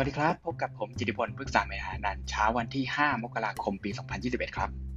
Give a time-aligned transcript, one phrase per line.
[0.00, 3.90] วัสดีครับ พบกับผมจิติพลพฤกษาเมธานันท์เช้าวันที่ 5 มกราคม ปี
[4.22, 4.87] 2021 ครับ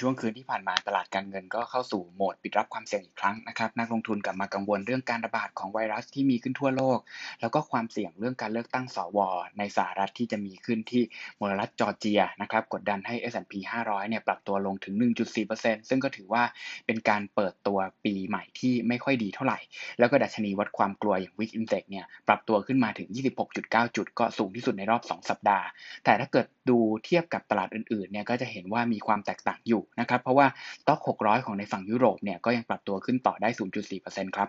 [0.00, 6.98] ช่วงคืนที่ผ่านมาตลาดการเงินก็เข้าสู่โหมดปิดรับความเสี่ยงอีกครั้งนะครับ นักลงทุนกลับมากังวลเรื่องการระบาดของไวรัสที่มีขึ้นทั่วโลก
[7.40, 9.18] แล้วก็ความเสี่ยงเรื่องการเลือกตั้งสว
[9.58, 11.02] ในสหรัฐที่จะมีขึ้นที่
[11.40, 13.52] มลรัฐจอร์เจียนะครับกดดันให้ S&P
[13.86, 14.94] 500 เนี่ยปรับตัวลงถึง
[15.42, 16.42] 1.4%ซึ่งก็ถือว่า
[16.86, 19.58] เป็นการเปิดตัวปีใหม่ที่ไม่ค่อยดีเท่าไหร่
[19.98, 23.08] แล้วก็ดัชนีวัดความกลัวอย่าง Wix Index เนี่ยปรับตัวขึ้นมาถึง
[23.52, 25.66] 26.9 จุด ก็สูงที่สุดในรอบ 2 สัปดาห์
[26.04, 30.46] แต่ถ้าเกิดดูเทียบกับตลาดอื่นๆเนี่ยก็จะเห็นว่ามีความแตกต่างอยู่นะครับ เพราะว่า
[30.88, 33.48] ต็อก600 ของในฝั่งยุโรปเนี่ยก็ยังปรับตัวขึ้นต่อได้
[33.92, 34.48] 0.4%ครับ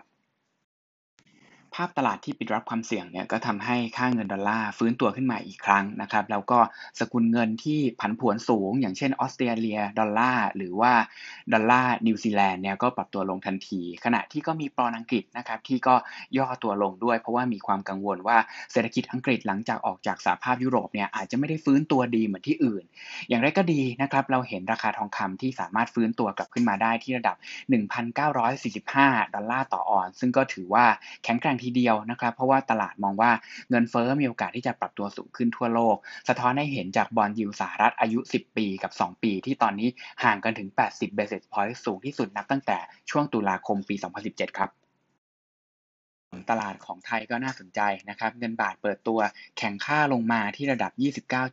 [1.74, 6.58] ภาพตลาดที่ปิดรับความเสี่ยงเนี่ยก็ทำให้ค่าเงินดอลลาร์ฟื้นตัวขึ้นมาอีกครั้งนะครับแล้วก็
[7.00, 10.92] สกุลเงินที่ผันผวนสูง อย่างเช่นออสเตรเลียดอลลาร์หรือว่า
[11.52, 15.94] ดอลลาร์นิวซีแลนด์เนี่ยก็ปรับตัวลงทันที ขณะที่ก็มีปอนด์อังกฤษนะครับที่ก็
[16.36, 18.38] ย่อตัวลงด้วย เพราะว่ามีความกังวลว่า
[18.72, 22.84] เศรษฐกิจอังกฤษหลังจากออกจากสหภาพยุโรปเนี่ยอาจจะไม่ได้ฟื้นตัวดีเหมือนที่อื่น
[23.28, 27.36] อย่างไรก็ดีนะครับเราเห็นราคาทองคำที่สามารถฟื้นตัวกลับขึ้นมาได้ที่ระดับ
[28.14, 30.84] 1,945 ดอลลาร์ต่อออนซ์ซึ่งก็ถือว่า
[31.24, 33.30] แข็งแกร่งทีเดียวนะครับ เพราะว่าตลาดมองว่า
[33.70, 35.96] เงินเฟ้อมีโอกาสที่จะปรับตัวสูงขึ้นทั่วโลก
[36.28, 39.88] สะท้อนให้เห็นจากบอลยูสหรัฐอายุ 10 ปีกับ 2 ปี ที่ตอนนี้
[40.24, 42.78] ห่างกันถึง 80 basis point สูงที่สุดนับตั้งแต่
[43.10, 43.94] ช่วงตุลาคมปี
[44.26, 44.83] 2017 ครับ
[46.50, 49.20] ตลาดของไทยก็น่าสนใจนะครับ เงินบาทเปิดตัว
[49.58, 50.92] แข็งค่าลงมาที่ระดับ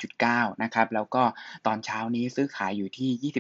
[0.02, 1.24] 29.9 นะครับ แล้วก็
[1.68, 3.34] ตอนเช้านี้ซื้อขายอยู่ที่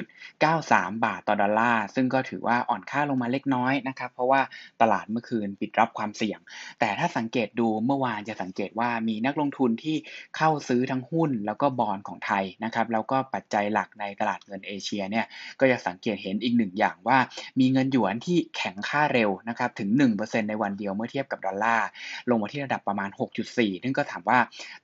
[0.00, 4.40] 29.93 บาทต่อดอลลาร์ ซึ่งก็ถือว่าอ่อนค่าลงมาเล็กน้อยนะครับ เพราะว่า
[4.80, 6.38] ตลาดเมื่อคืนปิดรับความเสี่ยง
[6.80, 9.96] แต่ถ้าสังเกตดูเมื่อวานจะสังเกตว่ามีนักลงทุนที่
[10.36, 15.26] เข้าซื้อทั้งหุ้น แล้วก็บอลของไทยนะครับ แล้วก็ปัจจัยหลักในตลาดเงินเอเชียเนี่ย
[15.60, 17.18] ก็จะสังเกตเห็นอีกหนึ่งอย่างว่า
[17.60, 19.88] มีเงินหยวนที่แข็งค่าเร็วนะครับ ถึง
[20.20, 21.86] 1%ในวันเดียวเมื่อเทียบกับดอลลาร์
[22.30, 23.10] ลงมาที่ระดับประมาณ
[23.46, 24.38] 6.4 ซึ่งก็ถือว่า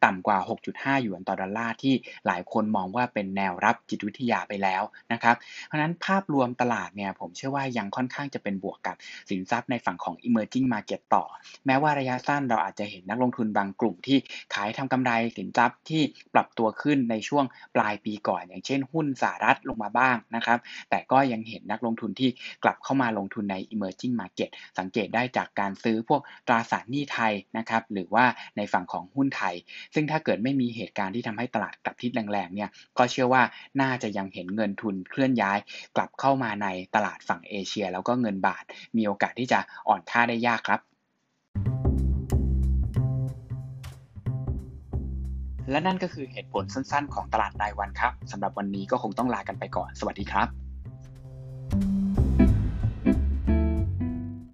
[0.04, 0.38] ต่ำกว่า
[0.70, 1.94] 6.5 หยวนต่อดอลลาร์ที่
[2.26, 8.96] หลายคนมองว่าเป็นแนวรับจิตวิทยาไปแล้วนะครับ เพราะนั้นภาพรวมตลาดเนี่ยผมเชื่อว่ายังค่อนข้างจะเป็นบวกกับ
[9.30, 11.24] สินทรัพย์ในฝั่งของ emerging market ต่อ
[11.66, 14.18] แม้ว่าระยะสั้นเราอาจจะเห็นนักลงทุนบางกลุ่มที่
[14.54, 16.02] ขายทำกำไรสินทรัพย์ที่
[16.34, 17.44] ปรับตัวขึ้นในช่วง
[17.76, 20.58] ปลายปีก่อน อย่างเช่นหุ้นสหรัฐลงมาบ้างนะครับ
[20.90, 22.30] แต่ก็ยังเห็นนักลงทุนที่
[22.64, 28.24] กลับเข้ามาลงทุนใน emerging market สังเกตได้จากการการซื้อพวกตราสารหนี้ไทยนะครับหรือว่า
[28.56, 29.54] ในฝั่งของหุ้นไทย
[29.94, 33.42] ซึ่งถ้าเกิดไม่มีเหตุการณ์ที่ทำให้ตลาดกลับทิศแรงๆเนี่ยก็เชื่อว่า
[33.80, 35.58] น่าจะยังเห็นเงินทุนเคลื่อนย้าย
[35.96, 38.64] กลับเข้ามาในตลาดฝั่งเอเชีย แล้วก็เงินบาท
[38.96, 40.80] มีโอกาสที่จะอ่อนค่าได้ยากครับ
[45.70, 50.67] และนั่นก็คือเหตุผลสั้นๆ ของตลาดรายวันครับ สำหรับวันนี้ก็คงต้องลากันไปก่อน สวัสดีครับ